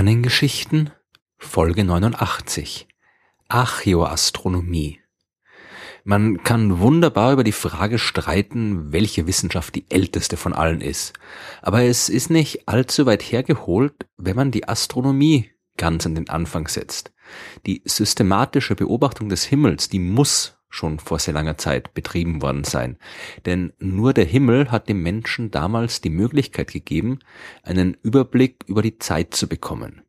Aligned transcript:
Sternengeschichten 0.00 0.92
Folge 1.36 1.84
89 1.84 2.88
Archäoastronomie 3.48 4.98
Man 6.04 6.42
kann 6.42 6.80
wunderbar 6.80 7.34
über 7.34 7.44
die 7.44 7.52
Frage 7.52 7.98
streiten, 7.98 8.94
welche 8.94 9.26
Wissenschaft 9.26 9.74
die 9.74 9.84
älteste 9.90 10.38
von 10.38 10.54
allen 10.54 10.80
ist. 10.80 11.12
Aber 11.60 11.82
es 11.82 12.08
ist 12.08 12.30
nicht 12.30 12.66
allzu 12.66 13.04
weit 13.04 13.20
hergeholt, 13.20 13.92
wenn 14.16 14.36
man 14.36 14.50
die 14.50 14.66
Astronomie 14.66 15.50
ganz 15.76 16.06
an 16.06 16.14
den 16.14 16.30
Anfang 16.30 16.66
setzt. 16.68 17.12
Die 17.66 17.82
systematische 17.84 18.76
Beobachtung 18.76 19.28
des 19.28 19.44
Himmels, 19.44 19.90
die 19.90 19.98
muss 19.98 20.56
schon 20.70 20.98
vor 20.98 21.18
sehr 21.18 21.34
langer 21.34 21.58
Zeit 21.58 21.92
betrieben 21.92 22.40
worden 22.40 22.64
sein. 22.64 22.96
Denn 23.44 23.72
nur 23.78 24.14
der 24.14 24.24
Himmel 24.24 24.70
hat 24.70 24.88
dem 24.88 25.02
Menschen 25.02 25.50
damals 25.50 26.00
die 26.00 26.10
Möglichkeit 26.10 26.72
gegeben, 26.72 27.18
einen 27.62 27.96
Überblick 28.02 28.64
über 28.66 28.80
die 28.80 28.98
Zeit 28.98 29.34
zu 29.34 29.48
bekommen. 29.48 30.02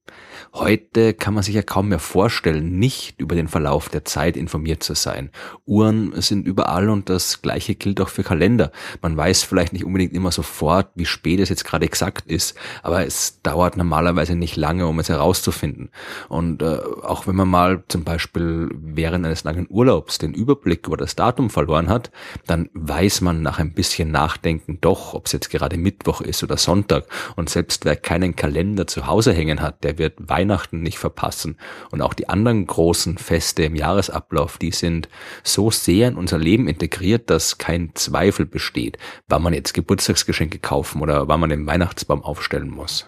Heute 0.54 1.14
kann 1.14 1.34
man 1.34 1.44
sich 1.44 1.56
ja 1.56 1.62
kaum 1.62 1.90
mehr 1.90 2.00
vorstellen, 2.00 2.78
nicht 2.78 3.20
über 3.20 3.36
den 3.36 3.48
Verlauf 3.48 3.90
der 3.90 4.06
Zeit 4.06 4.36
informiert 4.36 4.84
zu 4.84 4.96
sein. 4.96 5.30
Uhren 5.66 6.20
sind 6.22 6.46
überall 6.46 6.90
und 6.90 7.10
das 7.10 7.42
gleiche 7.42 7.76
gilt 7.76 8.02
auch 8.02 8.10
für 8.10 8.24
Kalender. 8.24 8.72
Man 9.02 9.16
weiß 9.16 9.44
vielleicht 9.44 9.74
nicht 9.74 9.86
unbedingt 9.86 10.14
immer 10.14 10.32
sofort, 10.32 10.90
wie 10.96 11.06
spät 11.06 11.40
es 11.40 11.50
jetzt 11.50 11.66
gerade 11.66 11.86
exakt 11.86 12.30
ist, 12.30 12.56
aber 12.84 13.06
es 13.06 13.42
dauert 13.42 13.78
normalerweise 13.78 14.36
nicht 14.36 14.56
lange, 14.56 14.88
um 14.88 15.00
es 15.00 15.10
herauszufinden. 15.10 15.90
Und 16.28 16.62
äh, 16.62 16.80
auch 17.04 17.28
wenn 17.28 17.36
man 17.36 17.48
mal 17.48 17.84
zum 17.88 18.04
Beispiel 18.04 18.70
während 18.74 19.26
eines 19.26 19.44
langen 19.44 19.68
Urlaubs 19.70 20.18
den 20.18 20.34
Überblick 20.34 20.88
über 20.88 20.98
das 20.98 21.16
Datum 21.16 21.50
verloren 21.50 21.90
hat, 21.90 22.12
dann 22.46 22.70
weiß 22.74 23.22
man 23.22 23.42
nach 23.42 23.60
ein 23.60 23.74
bisschen 23.74 24.12
Nachdenken 24.12 24.80
doch, 24.82 25.14
ob 25.14 25.28
es 25.28 25.32
jetzt 25.32 25.50
gerade 25.50 25.78
Mittwoch 25.78 26.22
ist 26.22 26.44
oder 26.44 26.58
Sonntag. 26.58 27.06
Und 27.36 27.50
selbst 27.50 27.86
wer 27.86 27.96
keinen 27.96 28.36
Kalender 28.36 28.88
zu 28.88 29.08
Hause 29.08 29.34
hängen 29.34 29.62
hat, 29.62 29.84
der 29.84 29.98
wird 30.02 30.16
Weihnachten 30.18 30.82
nicht 30.82 30.98
verpassen. 30.98 31.58
Und 31.92 32.02
auch 32.02 32.16
die 32.16 32.28
anderen 32.28 32.66
großen 32.66 33.20
Feste 33.20 33.64
im 33.64 33.76
Jahresablauf, 33.76 34.58
die 34.58 34.72
sind 34.72 35.08
so 35.44 35.70
sehr 35.70 36.08
in 36.08 36.16
unser 36.16 36.40
Leben 36.40 36.68
integriert, 36.68 37.30
dass 37.30 37.60
kein 37.60 37.92
Zweifel 37.94 38.48
besteht, 38.48 38.98
wann 39.28 39.44
man 39.44 39.54
jetzt 39.54 39.74
Geburtstagsgeschenke 39.74 40.58
kaufen 40.58 41.02
oder 41.02 41.28
wann 41.28 41.40
man 41.40 41.52
den 41.52 41.68
Weihnachtsbaum 41.68 42.24
aufstellen 42.24 42.70
muss. 42.70 43.08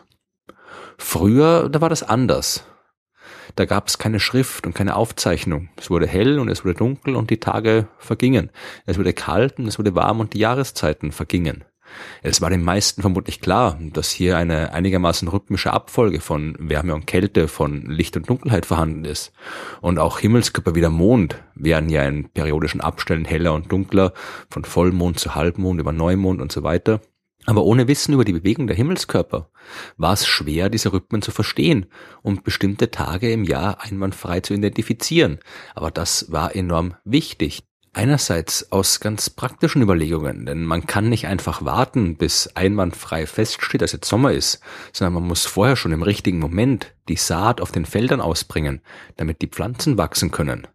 Früher, 1.00 1.68
da 1.70 1.82
war 1.82 1.90
das 1.90 2.04
anders. 2.04 2.64
Da 3.56 3.66
gab 3.66 3.88
es 3.88 3.98
keine 3.98 4.20
Schrift 4.20 4.66
und 4.66 4.74
keine 4.74 4.96
Aufzeichnung. 4.96 5.70
Es 5.76 5.90
wurde 5.90 6.08
hell 6.08 6.40
und 6.40 6.50
es 6.50 6.64
wurde 6.64 6.76
dunkel 6.76 7.16
und 7.16 7.30
die 7.30 7.40
Tage 7.40 7.88
vergingen. 7.98 8.52
Es 8.86 8.98
wurde 8.98 9.14
kalt 9.14 9.60
und 9.60 9.68
es 9.68 9.78
wurde 9.80 9.96
warm 9.96 10.20
und 10.20 10.34
die 10.34 10.40
Jahreszeiten 10.40 11.12
vergingen. 11.12 11.66
Es 12.22 12.42
war 12.42 12.50
den 12.50 12.64
meisten 12.64 13.02
vermutlich 13.02 13.42
klar, 13.42 13.80
dass 13.94 14.12
hier 14.12 14.38
eine 14.38 14.74
einigermaßen 14.74 15.28
rhythmische 15.28 15.74
Abfolge 15.74 16.22
von 16.22 16.56
Wärme 16.60 16.94
und 16.96 17.08
Kälte, 17.08 17.48
von 17.48 17.86
Licht 17.86 18.16
und 18.18 18.30
Dunkelheit 18.30 18.66
vorhanden 18.66 19.06
ist. 19.06 19.32
Und 19.82 20.00
auch 20.00 20.20
Himmelskörper 20.20 20.76
wie 20.76 20.82
der 20.82 20.90
Mond 20.90 21.42
werden 21.56 21.90
ja 21.90 22.04
in 22.04 22.30
periodischen 22.30 22.82
Abständen 22.82 23.26
heller 23.26 23.54
und 23.54 23.72
dunkler, 23.72 24.14
von 24.50 24.66
Vollmond 24.66 25.20
zu 25.20 25.36
Halbmond 25.36 25.80
über 25.80 25.92
Neumond 25.92 26.42
und 26.42 26.52
so 26.52 26.64
weiter. 26.64 27.02
Aber 27.46 27.64
ohne 27.64 27.88
Wissen 27.88 28.14
über 28.14 28.24
die 28.24 28.34
Bewegung 28.34 28.68
der 28.68 28.76
Himmelskörper 28.76 29.50
war 29.98 30.14
es 30.14 30.26
schwer, 30.26 30.70
diese 30.70 30.94
Rhythmen 30.94 31.22
zu 31.22 31.32
verstehen 31.32 31.88
und 32.22 32.44
bestimmte 32.44 32.90
Tage 32.90 33.32
im 33.32 33.44
Jahr 33.44 33.82
einwandfrei 33.82 34.40
zu 34.40 34.54
identifizieren. 34.54 35.40
Aber 35.76 35.92
das 35.92 36.32
war 36.32 36.56
enorm 36.56 36.96
wichtig, 37.04 37.64
Einerseits 37.96 38.72
aus 38.72 39.00
ganz 39.00 39.30
praktischen 39.30 39.84
Überlegungen, 39.84 40.48
denn 40.48 40.66
man 40.66 40.88
kann 40.88 41.10
nicht 41.10 41.28
einfach 41.28 41.64
warten, 41.64 42.18
bis 42.18 42.48
einwandfrei 42.56 43.28
feststeht, 43.28 43.84
dass 43.84 43.92
jetzt 43.92 44.10
Sommer 44.10 44.32
ist, 44.32 44.62
sondern 44.92 45.14
man 45.14 45.28
muss 45.28 45.46
vorher 45.46 45.76
schon 45.76 45.92
im 45.92 46.02
richtigen 46.02 46.40
Moment 46.40 46.92
die 47.08 47.18
Saat 47.18 47.62
auf 47.62 47.72
den 47.72 47.86
Feldern 47.86 48.20
ausbringen, 48.20 48.82
damit 49.16 49.44
die 49.44 49.48
Pflanzen 49.48 49.96
wachsen 50.00 50.32
können. 50.32 50.66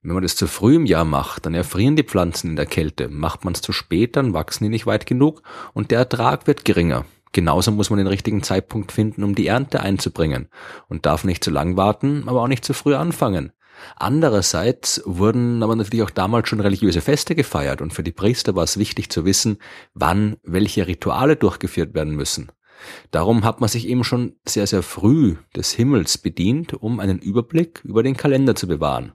Wenn 0.00 0.14
man 0.14 0.22
das 0.22 0.34
zu 0.34 0.46
früh 0.46 0.76
im 0.76 0.86
Jahr 0.86 1.04
macht, 1.04 1.44
dann 1.44 1.52
erfrieren 1.52 1.94
die 1.94 2.04
Pflanzen 2.04 2.48
in 2.48 2.56
der 2.56 2.64
Kälte. 2.64 3.08
Macht 3.08 3.44
man 3.44 3.52
es 3.52 3.60
zu 3.60 3.72
spät, 3.72 4.16
dann 4.16 4.32
wachsen 4.32 4.64
die 4.64 4.70
nicht 4.70 4.86
weit 4.86 5.04
genug 5.04 5.42
und 5.74 5.90
der 5.90 5.98
Ertrag 5.98 6.46
wird 6.46 6.64
geringer. 6.64 7.04
Genauso 7.32 7.70
muss 7.70 7.90
man 7.90 7.98
den 7.98 8.06
richtigen 8.06 8.42
Zeitpunkt 8.42 8.92
finden, 8.92 9.24
um 9.24 9.34
die 9.34 9.46
Ernte 9.46 9.80
einzubringen 9.80 10.48
und 10.88 11.04
darf 11.04 11.24
nicht 11.24 11.44
zu 11.44 11.50
lang 11.50 11.76
warten, 11.76 12.24
aber 12.28 12.40
auch 12.40 12.48
nicht 12.48 12.64
zu 12.64 12.72
früh 12.72 12.94
anfangen. 12.94 13.52
Andererseits 13.96 15.02
wurden 15.04 15.62
aber 15.62 15.76
natürlich 15.76 16.02
auch 16.02 16.10
damals 16.10 16.48
schon 16.48 16.60
religiöse 16.60 17.00
Feste 17.00 17.34
gefeiert 17.34 17.80
und 17.80 17.92
für 17.92 18.02
die 18.02 18.12
Priester 18.12 18.54
war 18.54 18.64
es 18.64 18.78
wichtig 18.78 19.10
zu 19.10 19.24
wissen, 19.24 19.58
wann 19.94 20.36
welche 20.42 20.86
Rituale 20.86 21.36
durchgeführt 21.36 21.94
werden 21.94 22.14
müssen. 22.14 22.50
Darum 23.10 23.44
hat 23.44 23.60
man 23.60 23.68
sich 23.68 23.88
eben 23.88 24.04
schon 24.04 24.34
sehr, 24.46 24.66
sehr 24.66 24.82
früh 24.82 25.36
des 25.54 25.72
Himmels 25.72 26.18
bedient, 26.18 26.74
um 26.74 27.00
einen 27.00 27.18
Überblick 27.18 27.80
über 27.84 28.02
den 28.02 28.16
Kalender 28.16 28.54
zu 28.54 28.66
bewahren. 28.66 29.12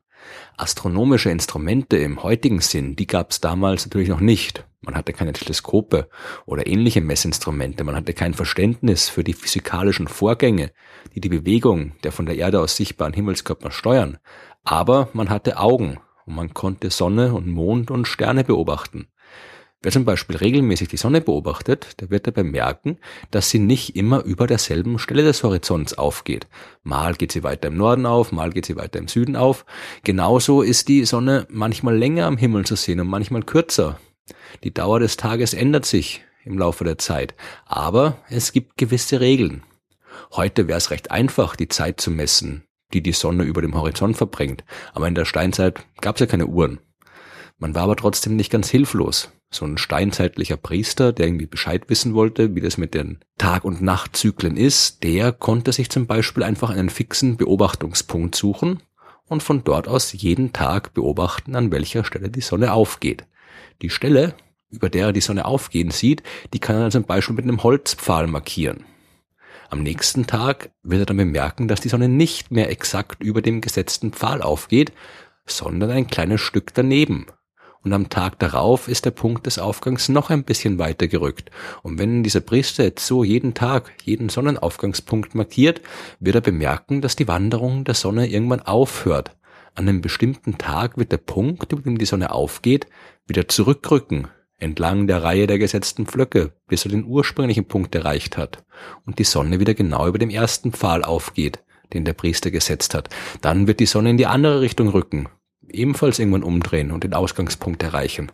Astronomische 0.58 1.30
Instrumente 1.30 1.98
im 1.98 2.24
heutigen 2.24 2.62
Sinn, 2.62 2.96
die 2.96 3.08
gab 3.08 3.32
es 3.32 3.42
damals 3.42 3.86
natürlich 3.86 4.10
noch 4.10 4.20
nicht. 4.20 4.67
Man 4.82 4.96
hatte 4.96 5.12
keine 5.12 5.34
Teleskope 5.34 6.08
oder 6.46 6.68
ähnliche 6.68 7.02
Messinstrumente, 7.02 7.84
man 7.84 7.96
hatte 7.96 8.14
kein 8.14 8.34
Verständnis 8.34 9.10
für 9.10 9.24
die 9.24 9.34
physikalischen 9.34 10.08
Vorgänge, 10.08 10.72
die 11.16 11.22
die 11.22 11.30
Bewegung 11.30 11.94
der 12.04 12.12
von 12.12 12.28
der 12.28 12.38
Erde 12.38 12.60
aus 12.60 12.76
sichtbaren 12.76 13.14
Himmelskörper 13.14 13.72
steuern. 13.72 14.20
Aber 14.64 15.10
man 15.14 15.30
hatte 15.30 15.58
Augen 15.58 16.00
und 16.26 16.36
man 16.36 16.54
konnte 16.54 16.92
Sonne 16.92 17.34
und 17.34 17.48
Mond 17.48 17.90
und 17.90 18.08
Sterne 18.08 18.44
beobachten. 18.44 19.08
Wer 19.82 19.92
zum 19.92 20.06
Beispiel 20.06 20.36
regelmäßig 20.36 20.88
die 20.88 20.98
Sonne 20.98 21.22
beobachtet, 21.22 22.02
der 22.02 22.10
wird 22.10 22.26
dabei 22.26 22.44
merken, 22.44 22.98
dass 23.30 23.50
sie 23.50 23.60
nicht 23.60 23.96
immer 23.96 24.24
über 24.24 24.48
derselben 24.48 24.98
Stelle 24.98 25.24
des 25.24 25.44
Horizonts 25.44 25.98
aufgeht. 25.98 26.48
Mal 26.84 27.14
geht 27.14 27.32
sie 27.32 27.44
weiter 27.44 27.68
im 27.68 27.78
Norden 27.78 28.08
auf, 28.08 28.32
mal 28.32 28.50
geht 28.50 28.66
sie 28.66 28.76
weiter 28.76 28.98
im 28.98 29.08
Süden 29.08 29.36
auf. 29.36 29.66
Genauso 30.04 30.64
ist 30.64 30.88
die 30.88 31.06
Sonne 31.06 31.46
manchmal 31.50 31.96
länger 31.96 32.26
am 32.26 32.38
Himmel 32.38 32.66
zu 32.66 32.76
sehen 32.76 33.00
und 33.00 33.08
manchmal 33.08 33.44
kürzer. 33.44 34.00
Die 34.64 34.74
Dauer 34.74 35.00
des 35.00 35.18
Tages 35.18 35.54
ändert 35.54 35.86
sich 35.86 36.24
im 36.44 36.58
Laufe 36.58 36.84
der 36.84 36.98
Zeit, 36.98 37.36
aber 37.66 38.18
es 38.30 38.52
gibt 38.52 38.78
gewisse 38.78 39.20
Regeln. 39.20 39.64
Heute 40.32 40.68
wäre 40.68 40.78
es 40.78 40.92
recht 40.92 41.12
einfach, 41.12 41.56
die 41.56 41.68
Zeit 41.68 42.02
zu 42.02 42.12
messen 42.12 42.68
die 42.94 43.02
die 43.02 43.12
Sonne 43.12 43.44
über 43.44 43.62
dem 43.62 43.76
Horizont 43.76 44.18
verbringt. 44.18 44.64
Aber 44.94 45.08
in 45.08 45.16
der 45.16 45.26
Steinzeit 45.26 45.86
gab 46.02 46.16
es 46.16 46.22
ja 46.22 46.26
keine 46.26 46.48
Uhren. 46.48 46.80
Man 47.58 47.74
war 47.74 47.84
aber 47.84 47.96
trotzdem 47.96 48.36
nicht 48.36 48.52
ganz 48.52 48.70
hilflos. 48.70 49.32
So 49.50 49.66
ein 49.66 49.78
steinzeitlicher 49.78 50.58
Priester, 50.58 51.14
der 51.14 51.28
irgendwie 51.28 51.48
Bescheid 51.48 51.90
wissen 51.90 52.14
wollte, 52.14 52.54
wie 52.56 52.62
das 52.62 52.78
mit 52.78 52.94
den 52.94 53.20
Tag- 53.38 53.64
und 53.64 53.82
Nachtzyklen 53.82 54.58
ist, 54.58 55.04
der 55.04 55.32
konnte 55.32 55.72
sich 55.72 55.90
zum 55.90 56.06
Beispiel 56.06 56.44
einfach 56.44 56.70
einen 56.70 56.90
fixen 56.90 57.38
Beobachtungspunkt 57.38 58.36
suchen 58.36 58.84
und 59.26 59.42
von 59.42 59.64
dort 59.64 59.88
aus 59.88 60.12
jeden 60.14 60.54
Tag 60.54 60.94
beobachten, 60.94 61.56
an 61.56 61.72
welcher 61.72 62.04
Stelle 62.04 62.30
die 62.30 62.42
Sonne 62.42 62.74
aufgeht. 62.74 63.26
Die 63.82 63.90
Stelle, 63.90 64.36
über 64.70 64.90
der 64.90 65.08
er 65.08 65.14
die 65.14 65.22
Sonne 65.22 65.46
aufgehen 65.46 65.92
sieht, 65.92 66.24
die 66.54 66.60
kann 66.60 66.76
er 66.76 66.92
zum 66.92 67.04
Beispiel 67.04 67.36
mit 67.36 67.46
einem 67.46 67.64
Holzpfahl 67.64 68.28
markieren. 68.28 68.86
Am 69.70 69.84
nächsten 69.84 70.28
Tag 70.28 70.72
wird 70.84 71.02
er 71.02 71.06
dann 71.06 71.18
bemerken, 71.18 71.68
dass 71.68 71.82
die 71.82 71.90
Sonne 71.90 72.08
nicht 72.08 72.52
mehr 72.52 72.70
exakt 72.70 73.22
über 73.22 73.42
dem 73.42 73.60
gesetzten 73.62 74.12
Pfahl 74.14 74.42
aufgeht, 74.42 74.94
sondern 75.46 75.92
ein 75.92 76.08
kleines 76.08 76.42
Stück 76.42 76.74
daneben. 76.74 77.28
Und 77.84 77.94
am 77.94 78.10
Tag 78.10 78.40
darauf 78.40 78.90
ist 78.90 79.06
der 79.06 79.12
Punkt 79.12 79.46
des 79.46 79.60
Aufgangs 79.60 80.10
noch 80.10 80.30
ein 80.30 80.44
bisschen 80.44 80.78
weiter 80.78 81.08
gerückt. 81.08 81.52
Und 81.84 82.00
wenn 82.00 82.22
dieser 82.22 82.42
Priester 82.42 82.84
jetzt 82.84 83.06
so 83.08 83.24
jeden 83.24 83.54
Tag 83.54 83.94
jeden 84.04 84.28
Sonnenaufgangspunkt 84.28 85.36
markiert, 85.36 85.82
wird 86.20 86.36
er 86.36 86.42
bemerken, 86.42 87.02
dass 87.02 87.16
die 87.16 87.30
Wanderung 87.30 87.86
der 87.86 87.94
Sonne 87.94 88.28
irgendwann 88.28 88.62
aufhört. 88.62 89.37
An 89.78 89.88
einem 89.88 90.02
bestimmten 90.02 90.58
Tag 90.58 90.98
wird 90.98 91.12
der 91.12 91.18
Punkt, 91.18 91.72
über 91.72 91.84
dem 91.84 92.00
die 92.00 92.06
Sonne 92.06 92.32
aufgeht, 92.32 92.88
wieder 93.28 93.48
zurückrücken, 93.48 94.28
entlang 94.58 95.06
der 95.06 95.22
Reihe 95.22 95.46
der 95.46 95.60
gesetzten 95.60 96.08
Pflöcke, 96.08 96.52
bis 96.68 96.84
er 96.84 96.90
den 96.90 97.06
ursprünglichen 97.06 97.66
Punkt 97.66 97.94
erreicht 97.94 98.38
hat 98.38 98.66
und 99.06 99.20
die 99.20 99.24
Sonne 99.24 99.60
wieder 99.60 99.76
genau 99.76 100.08
über 100.08 100.18
dem 100.18 100.32
ersten 100.32 100.72
Pfahl 100.72 101.04
aufgeht, 101.04 101.60
den 101.94 102.06
der 102.06 102.14
Priester 102.14 102.50
gesetzt 102.50 102.96
hat. 102.96 103.10
Dann 103.42 103.68
wird 103.68 103.80
die 103.80 103.86
Sonne 103.86 104.10
in 104.10 104.18
die 104.18 104.26
andere 104.26 104.62
Richtung 104.62 104.88
rücken, 104.88 105.30
ebenfalls 105.70 106.18
irgendwann 106.18 106.42
umdrehen 106.42 106.92
und 106.92 107.04
den 107.04 107.14
Ausgangspunkt 107.14 107.84
erreichen. 107.84 108.32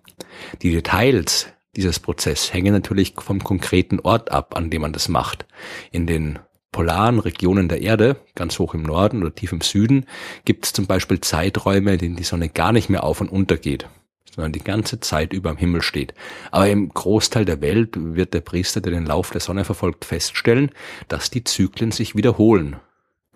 Die 0.61 0.71
Details 0.71 1.47
dieses 1.75 1.99
Prozess 1.99 2.53
hängen 2.53 2.71
natürlich 2.71 3.15
vom 3.17 3.43
konkreten 3.43 3.99
Ort 3.99 4.31
ab, 4.31 4.55
an 4.55 4.69
dem 4.69 4.83
man 4.83 4.93
das 4.93 5.09
macht. 5.09 5.45
In 5.91 6.07
den 6.07 6.39
polaren 6.73 7.19
Regionen 7.19 7.69
der 7.69 7.81
Erde, 7.81 8.17
ganz 8.35 8.59
hoch 8.59 8.73
im 8.73 8.83
Norden 8.83 9.21
oder 9.21 9.33
tief 9.33 9.53
im 9.53 9.61
Süden, 9.61 10.05
gibt 10.43 10.65
es 10.65 10.73
zum 10.73 10.87
Beispiel 10.87 11.21
Zeiträume, 11.21 11.93
in 11.93 11.99
denen 11.99 12.15
die 12.17 12.23
Sonne 12.23 12.49
gar 12.49 12.73
nicht 12.73 12.89
mehr 12.89 13.05
auf 13.05 13.21
und 13.21 13.29
unter 13.29 13.55
geht 13.55 13.87
sondern 14.35 14.51
die 14.51 14.63
ganze 14.63 14.99
Zeit 14.99 15.31
über 15.31 15.51
am 15.51 15.57
Himmel 15.57 15.83
steht. 15.83 16.13
Aber 16.51 16.67
im 16.67 16.89
Großteil 16.89 17.45
der 17.45 17.61
Welt 17.61 17.91
wird 17.95 18.33
der 18.33 18.41
Priester, 18.41 18.81
der 18.81 18.91
den 18.91 19.05
Lauf 19.05 19.29
der 19.29 19.41
Sonne 19.41 19.63
verfolgt, 19.63 20.05
feststellen, 20.05 20.71
dass 21.07 21.29
die 21.29 21.43
Zyklen 21.43 21.91
sich 21.91 22.15
wiederholen. 22.15 22.77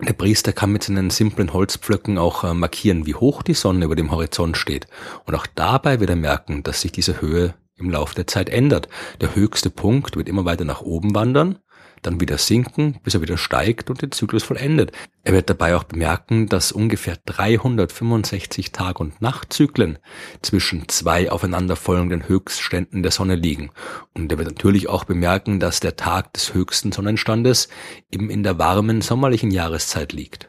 Der 0.00 0.12
Priester 0.12 0.52
kann 0.52 0.72
mit 0.72 0.84
seinen 0.84 1.10
simplen 1.10 1.52
Holzpflöcken 1.52 2.18
auch 2.18 2.44
äh, 2.44 2.54
markieren, 2.54 3.06
wie 3.06 3.14
hoch 3.14 3.42
die 3.42 3.54
Sonne 3.54 3.84
über 3.84 3.96
dem 3.96 4.10
Horizont 4.10 4.56
steht. 4.56 4.86
Und 5.24 5.34
auch 5.34 5.46
dabei 5.54 6.00
wird 6.00 6.10
er 6.10 6.16
merken, 6.16 6.62
dass 6.62 6.80
sich 6.80 6.92
diese 6.92 7.20
Höhe 7.20 7.54
im 7.76 7.90
Laufe 7.90 8.14
der 8.14 8.26
Zeit 8.26 8.48
ändert. 8.48 8.88
Der 9.20 9.34
höchste 9.34 9.70
Punkt 9.70 10.16
wird 10.16 10.28
immer 10.28 10.44
weiter 10.44 10.64
nach 10.64 10.82
oben 10.82 11.14
wandern, 11.14 11.58
dann 12.02 12.20
wieder 12.20 12.38
sinken, 12.38 12.98
bis 13.02 13.14
er 13.14 13.22
wieder 13.22 13.38
steigt 13.38 13.90
und 13.90 14.02
den 14.02 14.12
Zyklus 14.12 14.42
vollendet. 14.42 14.92
Er 15.24 15.32
wird 15.32 15.50
dabei 15.50 15.76
auch 15.76 15.84
bemerken, 15.84 16.48
dass 16.48 16.72
ungefähr 16.72 17.16
365 17.26 18.72
Tag- 18.72 19.00
und 19.00 19.20
Nachtzyklen 19.20 19.98
zwischen 20.42 20.88
zwei 20.88 21.30
aufeinanderfolgenden 21.30 22.28
Höchstständen 22.28 23.02
der 23.02 23.12
Sonne 23.12 23.34
liegen. 23.34 23.70
Und 24.14 24.32
er 24.32 24.38
wird 24.38 24.48
natürlich 24.48 24.88
auch 24.88 25.04
bemerken, 25.04 25.60
dass 25.60 25.80
der 25.80 25.96
Tag 25.96 26.32
des 26.32 26.54
höchsten 26.54 26.92
Sonnenstandes 26.92 27.68
eben 28.10 28.30
in 28.30 28.42
der 28.42 28.58
warmen 28.58 29.00
sommerlichen 29.00 29.50
Jahreszeit 29.50 30.12
liegt. 30.12 30.48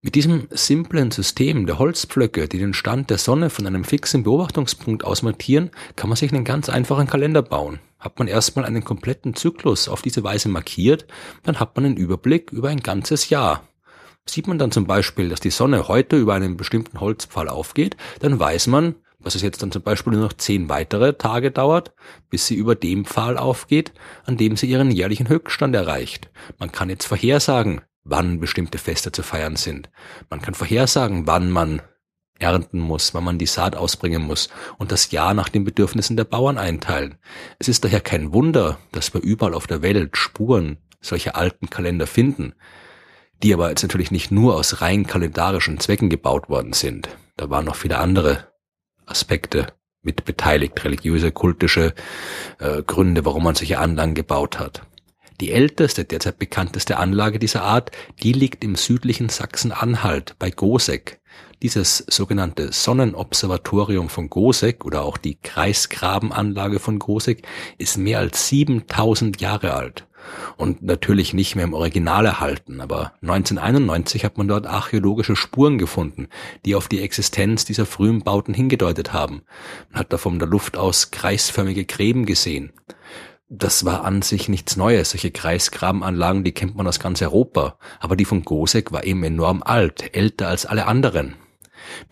Mit 0.00 0.14
diesem 0.14 0.46
simplen 0.52 1.10
System 1.10 1.66
der 1.66 1.80
Holzpflöcke, 1.80 2.46
die 2.46 2.58
den 2.58 2.72
Stand 2.72 3.10
der 3.10 3.18
Sonne 3.18 3.50
von 3.50 3.66
einem 3.66 3.82
fixen 3.82 4.22
Beobachtungspunkt 4.22 5.04
aus 5.04 5.22
markieren, 5.22 5.72
kann 5.96 6.08
man 6.08 6.14
sich 6.14 6.32
einen 6.32 6.44
ganz 6.44 6.68
einfachen 6.68 7.08
Kalender 7.08 7.42
bauen. 7.42 7.80
Hat 7.98 8.16
man 8.20 8.28
erstmal 8.28 8.64
einen 8.64 8.84
kompletten 8.84 9.34
Zyklus 9.34 9.88
auf 9.88 10.00
diese 10.00 10.22
Weise 10.22 10.48
markiert, 10.50 11.08
dann 11.42 11.58
hat 11.58 11.74
man 11.74 11.84
einen 11.84 11.96
Überblick 11.96 12.52
über 12.52 12.68
ein 12.68 12.78
ganzes 12.78 13.28
Jahr. 13.28 13.68
Sieht 14.24 14.46
man 14.46 14.58
dann 14.58 14.70
zum 14.70 14.86
Beispiel, 14.86 15.30
dass 15.30 15.40
die 15.40 15.50
Sonne 15.50 15.88
heute 15.88 16.16
über 16.16 16.34
einen 16.34 16.56
bestimmten 16.56 17.00
Holzpfahl 17.00 17.48
aufgeht, 17.48 17.96
dann 18.20 18.38
weiß 18.38 18.68
man, 18.68 18.94
dass 19.18 19.34
es 19.34 19.42
jetzt 19.42 19.62
dann 19.62 19.72
zum 19.72 19.82
Beispiel 19.82 20.12
nur 20.12 20.22
noch 20.22 20.32
zehn 20.32 20.68
weitere 20.68 21.14
Tage 21.14 21.50
dauert, 21.50 21.92
bis 22.30 22.46
sie 22.46 22.54
über 22.54 22.76
dem 22.76 23.04
Pfahl 23.04 23.36
aufgeht, 23.36 23.92
an 24.26 24.36
dem 24.36 24.56
sie 24.56 24.66
ihren 24.66 24.92
jährlichen 24.92 25.28
Höchststand 25.28 25.74
erreicht. 25.74 26.30
Man 26.60 26.70
kann 26.70 26.88
jetzt 26.88 27.06
vorhersagen, 27.06 27.80
wann 28.08 28.40
bestimmte 28.40 28.78
Feste 28.78 29.12
zu 29.12 29.22
feiern 29.22 29.56
sind. 29.56 29.90
Man 30.30 30.40
kann 30.40 30.54
vorhersagen, 30.54 31.26
wann 31.26 31.50
man 31.50 31.82
ernten 32.38 32.78
muss, 32.78 33.14
wann 33.14 33.24
man 33.24 33.38
die 33.38 33.46
Saat 33.46 33.76
ausbringen 33.76 34.22
muss 34.22 34.48
und 34.78 34.92
das 34.92 35.10
Jahr 35.10 35.34
nach 35.34 35.48
den 35.48 35.64
Bedürfnissen 35.64 36.16
der 36.16 36.24
Bauern 36.24 36.58
einteilen. 36.58 37.16
Es 37.58 37.68
ist 37.68 37.84
daher 37.84 38.00
kein 38.00 38.32
Wunder, 38.32 38.78
dass 38.92 39.12
wir 39.12 39.20
überall 39.20 39.54
auf 39.54 39.66
der 39.66 39.82
Welt 39.82 40.16
Spuren 40.16 40.78
solcher 41.00 41.36
alten 41.36 41.70
Kalender 41.70 42.06
finden, 42.06 42.54
die 43.42 43.54
aber 43.54 43.68
jetzt 43.68 43.82
natürlich 43.82 44.10
nicht 44.10 44.30
nur 44.30 44.56
aus 44.56 44.80
rein 44.80 45.06
kalendarischen 45.06 45.78
Zwecken 45.78 46.10
gebaut 46.10 46.48
worden 46.48 46.72
sind. 46.72 47.08
Da 47.36 47.50
waren 47.50 47.64
noch 47.64 47.76
viele 47.76 47.98
andere 47.98 48.48
Aspekte 49.06 49.68
mit 50.02 50.24
beteiligt, 50.24 50.84
religiöse, 50.84 51.32
kultische 51.32 51.94
äh, 52.58 52.82
Gründe, 52.82 53.24
warum 53.24 53.44
man 53.44 53.54
solche 53.54 53.78
Anlagen 53.78 54.14
gebaut 54.14 54.58
hat. 54.58 54.82
Die 55.40 55.52
älteste, 55.52 56.04
derzeit 56.04 56.40
bekannteste 56.40 56.96
Anlage 56.96 57.38
dieser 57.38 57.62
Art, 57.62 57.92
die 58.22 58.32
liegt 58.32 58.64
im 58.64 58.74
südlichen 58.74 59.28
Sachsen-Anhalt 59.28 60.34
bei 60.40 60.50
Goseck. 60.50 61.20
Dieses 61.62 61.98
sogenannte 62.08 62.72
Sonnenobservatorium 62.72 64.08
von 64.08 64.30
Goseck 64.30 64.84
oder 64.84 65.04
auch 65.04 65.16
die 65.16 65.36
Kreisgrabenanlage 65.36 66.80
von 66.80 66.98
Goseck 66.98 67.42
ist 67.78 67.98
mehr 67.98 68.18
als 68.18 68.48
7000 68.48 69.40
Jahre 69.40 69.74
alt 69.74 70.08
und 70.56 70.82
natürlich 70.82 71.34
nicht 71.34 71.54
mehr 71.54 71.64
im 71.64 71.74
Original 71.74 72.26
erhalten, 72.26 72.80
aber 72.80 73.12
1991 73.22 74.24
hat 74.24 74.38
man 74.38 74.48
dort 74.48 74.66
archäologische 74.66 75.36
Spuren 75.36 75.78
gefunden, 75.78 76.28
die 76.64 76.74
auf 76.74 76.88
die 76.88 77.00
Existenz 77.00 77.64
dieser 77.64 77.86
frühen 77.86 78.22
Bauten 78.22 78.54
hingedeutet 78.54 79.12
haben. 79.12 79.42
Man 79.90 80.00
hat 80.00 80.12
da 80.12 80.18
von 80.18 80.40
der 80.40 80.48
Luft 80.48 80.76
aus 80.76 81.12
kreisförmige 81.12 81.84
Gräben 81.84 82.26
gesehen 82.26 82.72
das 83.48 83.84
war 83.84 84.04
an 84.04 84.22
sich 84.22 84.48
nichts 84.48 84.76
Neues. 84.76 85.10
Solche 85.10 85.30
Kreisgrabenanlagen, 85.30 86.44
die 86.44 86.52
kennt 86.52 86.76
man 86.76 86.86
aus 86.86 87.00
ganz 87.00 87.22
Europa. 87.22 87.78
Aber 87.98 88.14
die 88.14 88.26
von 88.26 88.42
Gosek 88.42 88.92
war 88.92 89.04
eben 89.04 89.24
enorm 89.24 89.62
alt, 89.62 90.14
älter 90.14 90.48
als 90.48 90.66
alle 90.66 90.86
anderen. 90.86 91.34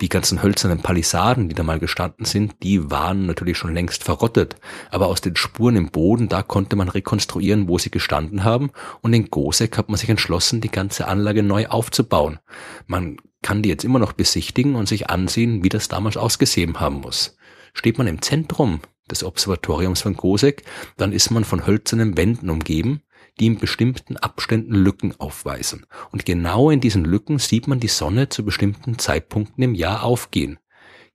Die 0.00 0.08
ganzen 0.08 0.42
hölzernen 0.42 0.80
Palisaden, 0.80 1.50
die 1.50 1.54
da 1.54 1.62
mal 1.62 1.78
gestanden 1.78 2.24
sind, 2.24 2.62
die 2.62 2.90
waren 2.90 3.26
natürlich 3.26 3.58
schon 3.58 3.74
längst 3.74 4.04
verrottet. 4.04 4.56
Aber 4.90 5.08
aus 5.08 5.20
den 5.20 5.36
Spuren 5.36 5.76
im 5.76 5.90
Boden, 5.90 6.28
da 6.28 6.42
konnte 6.42 6.76
man 6.76 6.88
rekonstruieren, 6.88 7.68
wo 7.68 7.76
sie 7.76 7.90
gestanden 7.90 8.44
haben. 8.44 8.70
Und 9.02 9.12
in 9.12 9.28
Gosek 9.28 9.76
hat 9.76 9.90
man 9.90 9.98
sich 9.98 10.08
entschlossen, 10.08 10.62
die 10.62 10.70
ganze 10.70 11.06
Anlage 11.06 11.42
neu 11.42 11.66
aufzubauen. 11.66 12.38
Man 12.86 13.18
kann 13.42 13.62
die 13.62 13.68
jetzt 13.68 13.84
immer 13.84 13.98
noch 13.98 14.12
besichtigen 14.12 14.74
und 14.74 14.88
sich 14.88 15.10
ansehen, 15.10 15.62
wie 15.62 15.68
das 15.68 15.88
damals 15.88 16.16
ausgesehen 16.16 16.80
haben 16.80 17.00
muss. 17.00 17.36
Steht 17.74 17.98
man 17.98 18.06
im 18.06 18.22
Zentrum 18.22 18.80
des 19.10 19.24
Observatoriums 19.24 20.02
von 20.02 20.16
Goseck, 20.16 20.64
dann 20.96 21.12
ist 21.12 21.30
man 21.30 21.44
von 21.44 21.66
hölzernen 21.66 22.16
Wänden 22.16 22.50
umgeben, 22.50 23.02
die 23.38 23.46
in 23.46 23.58
bestimmten 23.58 24.16
Abständen 24.16 24.74
Lücken 24.74 25.14
aufweisen. 25.18 25.86
Und 26.10 26.24
genau 26.24 26.70
in 26.70 26.80
diesen 26.80 27.04
Lücken 27.04 27.38
sieht 27.38 27.68
man 27.68 27.80
die 27.80 27.88
Sonne 27.88 28.28
zu 28.28 28.44
bestimmten 28.44 28.98
Zeitpunkten 28.98 29.62
im 29.62 29.74
Jahr 29.74 30.02
aufgehen. 30.02 30.58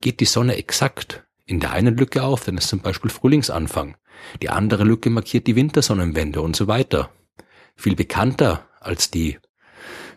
Geht 0.02 0.20
die 0.20 0.26
Sonne 0.26 0.56
exakt 0.56 1.26
in 1.46 1.60
der 1.60 1.72
einen 1.72 1.98
Lücke 1.98 2.24
auf, 2.24 2.46
dann 2.46 2.58
ist 2.58 2.70
zum 2.70 2.80
Beispiel 2.80 3.12
Frühlingsanfang. 3.12 3.98
Die 4.42 4.50
andere 4.50 4.84
Lücke 4.84 5.10
markiert 5.10 5.48
die 5.48 5.56
Wintersonnenwende 5.56 6.42
und 6.42 6.56
so 6.56 6.68
weiter. 6.68 7.10
Viel 7.76 7.96
bekannter 7.96 8.68
als 8.80 9.12
die 9.12 9.38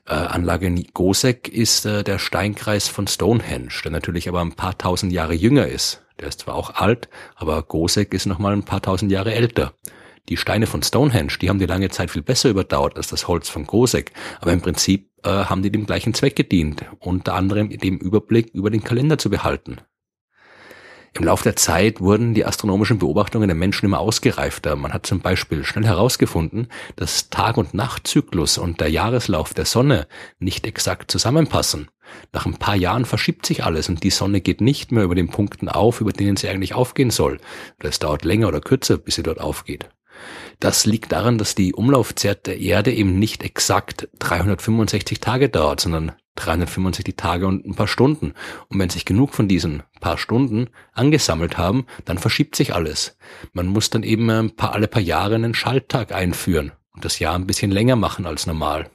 äh, 0.07 0.13
Anlage 0.13 0.71
Goseck 0.93 1.49
ist 1.49 1.87
äh, 1.87 2.05
der 2.05 2.19
Steinkreis 2.19 2.89
von 2.89 3.07
Stonehenge, 3.07 3.71
der 3.83 3.91
natürlich 3.91 4.29
aber 4.29 4.43
ein 4.43 4.53
paar 4.53 4.77
tausend 4.77 5.13
Jahre 5.13 5.35
jünger 5.35 5.67
ist. 5.67 6.04
Der 6.21 6.29
ist 6.29 6.41
zwar 6.41 6.55
auch 6.55 6.75
alt, 6.75 7.09
aber 7.35 7.63
Gosek 7.63 8.15
ist 8.15 8.27
noch 8.27 8.39
mal 8.39 8.53
ein 8.53 8.65
paar 8.65 8.83
tausend 8.83 9.11
Jahre 9.11 9.35
älter. 9.35 9.75
Die 10.29 10.37
Steine 10.37 10.67
von 10.67 10.83
Stonehenge, 10.83 11.37
die 11.41 11.51
haben 11.51 11.59
die 11.59 11.67
lange 11.67 11.91
Zeit 11.91 12.11
viel 12.11 12.23
besser 12.23 12.49
überdauert 12.49 12.97
als 12.97 13.09
das 13.09 13.29
Holz 13.29 13.49
von 13.49 13.67
Gosek, 13.67 14.13
aber 14.41 14.53
im 14.53 14.63
Prinzip 14.63 15.11
äh, 15.23 15.29
haben 15.29 15.63
die 15.63 15.71
dem 15.71 15.87
gleichen 15.87 16.15
Zweck 16.15 16.37
gedient, 16.37 16.85
unter 16.99 17.35
anderem 17.35 17.69
dem 17.69 17.99
Überblick 17.99 18.51
über 18.55 18.71
den 18.71 18.83
Kalender 18.83 19.19
zu 19.19 19.29
behalten. 19.29 19.79
Im 21.17 21.27
Laufe 21.27 21.45
der 21.45 21.55
Zeit 21.55 22.01
wurden 22.01 22.35
die 22.35 22.45
astronomischen 22.45 22.99
Beobachtungen 22.99 23.47
der 23.47 23.55
Menschen 23.55 23.87
immer 23.87 24.01
ausgereifter. 24.01 24.75
Man 24.75 24.93
hat 24.93 25.07
zum 25.07 25.21
Beispiel 25.21 25.63
schnell 25.63 25.87
herausgefunden, 25.87 26.67
dass 26.97 27.31
Tag- 27.31 27.57
und 27.57 27.73
Nachtzyklus 27.73 28.59
und 28.59 28.81
der 28.81 28.91
Jahreslauf 28.91 29.55
der 29.55 29.65
Sonne 29.65 30.09
nicht 30.41 30.67
exakt 30.67 31.13
zusammenpassen. 31.13 31.89
Nach 32.33 32.47
ein 32.47 32.57
paar 32.57 32.75
Jahren 32.75 33.05
verschiebt 33.05 33.47
sich 33.47 33.63
alles 33.63 33.89
und 33.89 34.03
die 34.03 34.11
Sonne 34.11 34.41
geht 34.41 34.61
nicht 34.61 34.91
mehr 34.91 35.05
über 35.05 35.15
den 35.15 35.29
Punkten 35.29 35.69
auf, 35.69 36.01
über 36.01 36.13
denen 36.13 36.37
sie 36.37 36.49
eigentlich 36.49 36.75
aufgehen 36.75 37.11
soll. 37.11 37.39
Oder 37.79 37.91
es 37.91 38.01
dauert 38.01 38.25
länger 38.25 38.49
oder 38.49 38.61
kürzer, 38.61 38.99
bis 38.99 39.15
sie 39.15 39.23
dort 39.23 39.41
aufgeht. 39.41 39.89
Das 40.59 40.85
liegt 40.85 41.13
daran, 41.13 41.39
dass 41.39 41.55
die 41.55 41.75
Umlaufzeit 41.75 42.47
der 42.47 42.59
Erde 42.59 42.93
eben 42.93 43.21
nicht 43.21 43.45
exakt 43.45 44.09
365 44.19 45.21
Tage 45.21 45.49
dauert, 45.49 45.81
sondern 45.81 46.13
365 46.37 47.17
Tage 47.17 47.47
und 47.47 47.67
ein 47.67 47.75
paar 47.75 47.89
Stunden. 47.89 48.35
Und 48.69 48.79
wenn 48.79 48.91
sich 48.91 49.05
genug 49.05 49.35
von 49.35 49.49
diesen 49.49 49.83
paar 50.01 50.19
Stunden 50.19 50.69
angesammelt 50.93 51.59
haben, 51.59 51.87
dann 52.05 52.19
verschiebt 52.19 52.57
sich 52.57 52.75
alles. 52.75 53.17
Man 53.53 53.67
muss 53.67 53.91
dann 53.91 54.03
eben 54.03 54.29
ein 54.31 54.57
paar, 54.57 54.73
alle 54.73 54.89
paar 54.89 55.03
Jahre 55.03 55.35
einen 55.35 55.55
Schalttag 55.55 56.13
einführen 56.13 56.73
und 56.93 57.05
das 57.05 57.19
Jahr 57.19 57.35
ein 57.35 57.47
bisschen 57.47 57.71
länger 57.71 57.97
machen 57.97 58.27
als 58.27 58.47
normal. 58.47 58.91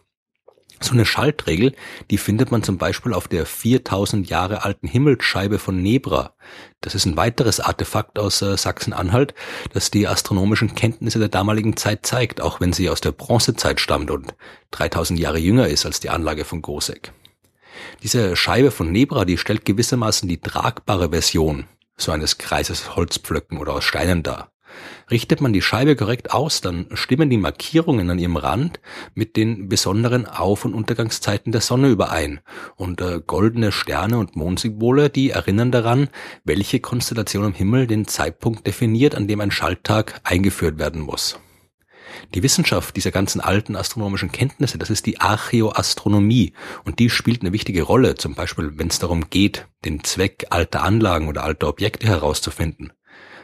So 0.82 0.94
eine 0.94 1.06
Schaltregel, 1.06 1.74
die 2.10 2.18
findet 2.18 2.52
man 2.52 2.64
zum 2.64 2.78
Beispiel 2.78 3.14
auf 3.14 3.28
der 3.28 3.46
4000 3.46 4.30
Jahre 4.30 4.64
alten 4.64 4.88
Himmelsscheibe 4.88 5.60
von 5.60 5.82
Nebra. 5.82 6.36
Das 6.80 6.96
ist 6.96 7.06
ein 7.06 7.18
weiteres 7.18 7.60
Artefakt 7.60 8.18
aus 8.18 8.42
äh, 8.42 8.56
Sachsen-Anhalt, 8.56 9.34
das 9.74 9.92
die 9.92 10.08
astronomischen 10.08 10.76
Kenntnisse 10.76 11.20
der 11.20 11.28
damaligen 11.28 11.76
Zeit 11.76 12.06
zeigt, 12.06 12.40
auch 12.40 12.62
wenn 12.62 12.72
sie 12.72 12.90
aus 12.90 13.02
der 13.02 13.12
Bronzezeit 13.12 13.82
stammt 13.82 14.10
und 14.10 14.36
3000 14.72 15.20
Jahre 15.20 15.40
jünger 15.40 15.68
ist 15.68 15.86
als 15.86 16.00
die 16.00 16.10
Anlage 16.10 16.46
von 16.46 16.62
Gosek. 16.62 17.12
Diese 18.04 18.36
Scheibe 18.36 18.72
von 18.72 18.92
Nebra, 18.92 19.26
die 19.26 19.38
stellt 19.38 19.66
gewissermaßen 19.66 20.28
die 20.28 20.42
tragbare 20.42 21.10
Version 21.10 21.66
so 22.02 22.12
eines 22.12 22.38
Kreises 22.38 22.96
Holzpflöcken 22.96 23.58
oder 23.58 23.74
aus 23.74 23.84
Steinen 23.84 24.24
dar. 24.24 24.52
Richtet 25.10 25.42
man 25.42 25.54
die 25.54 25.64
Scheibe 25.64 25.96
korrekt 25.96 26.32
aus, 26.32 26.62
dann 26.62 26.86
stimmen 26.94 27.30
die 27.32 27.38
Markierungen 27.38 28.10
an 28.12 28.20
ihrem 28.20 28.38
Rand 28.38 28.80
mit 29.16 29.36
den 29.36 29.68
besonderen 29.68 30.28
Auf- 30.28 30.64
und 30.64 30.76
Untergangszeiten 30.76 31.52
der 31.52 31.62
Sonne 31.62 31.90
überein. 31.90 32.40
Und 32.76 33.02
äh, 33.02 33.20
goldene 33.26 33.72
Sterne 33.72 34.20
und 34.20 34.36
Mondsymbole, 34.36 35.10
die 35.10 35.32
erinnern 35.32 35.72
daran, 35.72 36.10
welche 36.44 36.80
Konstellation 36.80 37.46
am 37.46 37.54
Himmel 37.54 37.88
den 37.88 38.08
Zeitpunkt 38.08 38.68
definiert, 38.68 39.16
an 39.16 39.28
dem 39.28 39.42
ein 39.42 39.52
Schalttag 39.52 40.22
eingeführt 40.24 40.78
werden 40.78 41.02
muss. 41.02 41.40
Die 42.34 42.44
Wissenschaft 42.44 42.96
dieser 42.96 43.12
ganzen 43.12 43.42
alten 43.42 43.76
astronomischen 43.76 44.32
Kenntnisse, 44.32 44.78
das 44.78 44.90
ist 44.90 45.06
die 45.06 45.20
Archäoastronomie 45.20 46.54
und 46.86 47.00
die 47.00 47.10
spielt 47.10 47.42
eine 47.42 47.54
wichtige 47.54 47.84
Rolle, 47.84 48.16
zum 48.16 48.36
Beispiel 48.36 48.74
wenn 48.76 48.88
es 48.88 49.00
darum 49.00 49.30
geht, 49.30 49.68
den 49.86 50.04
Zweck 50.04 50.48
alter 50.50 50.84
Anlagen 50.84 51.28
oder 51.28 51.44
alter 51.44 51.68
Objekte 51.68 52.08
herauszufinden. 52.08 52.94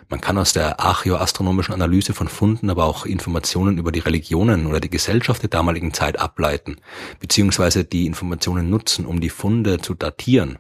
Man 0.08 0.22
kann 0.22 0.38
aus 0.38 0.54
der 0.54 0.80
archäoastronomischen 0.80 1.74
Analyse 1.74 2.14
von 2.14 2.28
Funden 2.28 2.70
aber 2.70 2.86
auch 2.86 3.06
Informationen 3.06 3.80
über 3.80 3.92
die 3.92 4.00
Religionen 4.00 4.68
oder 4.68 4.80
die 4.80 4.90
Gesellschaft 4.90 5.42
der 5.42 5.50
damaligen 5.50 5.94
Zeit 5.94 6.20
ableiten, 6.20 6.78
beziehungsweise 7.20 7.86
die 7.86 8.06
Informationen 8.06 8.70
nutzen, 8.70 9.06
um 9.06 9.20
die 9.20 9.30
Funde 9.30 9.80
zu 9.80 9.96
datieren. 9.96 10.60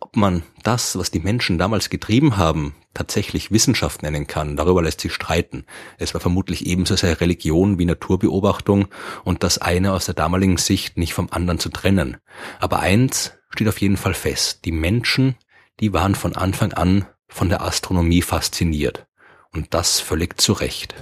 Ob 0.00 0.16
man 0.16 0.42
das, 0.62 0.96
was 0.96 1.10
die 1.10 1.18
Menschen 1.18 1.58
damals 1.58 1.90
getrieben 1.90 2.36
haben, 2.36 2.74
tatsächlich 2.94 3.50
Wissenschaft 3.50 4.02
nennen 4.02 4.26
kann, 4.26 4.56
darüber 4.56 4.82
lässt 4.82 5.00
sich 5.00 5.12
streiten. 5.12 5.64
Es 5.98 6.14
war 6.14 6.20
vermutlich 6.20 6.66
ebenso 6.66 6.94
sehr 6.96 7.20
Religion 7.20 7.78
wie 7.78 7.84
Naturbeobachtung 7.84 8.88
und 9.24 9.42
das 9.42 9.58
eine 9.58 9.92
aus 9.92 10.06
der 10.06 10.14
damaligen 10.14 10.56
Sicht 10.56 10.96
nicht 10.96 11.14
vom 11.14 11.28
anderen 11.30 11.58
zu 11.58 11.68
trennen. 11.68 12.16
Aber 12.60 12.78
eins 12.78 13.32
steht 13.50 13.68
auf 13.68 13.80
jeden 13.80 13.96
Fall 13.96 14.14
fest. 14.14 14.64
Die 14.64 14.72
Menschen, 14.72 15.36
die 15.80 15.92
waren 15.92 16.14
von 16.14 16.36
Anfang 16.36 16.72
an 16.72 17.06
von 17.26 17.48
der 17.48 17.62
Astronomie 17.62 18.22
fasziniert. 18.22 19.06
Und 19.52 19.74
das 19.74 20.00
völlig 20.00 20.40
zu 20.40 20.52
Recht. 20.52 20.94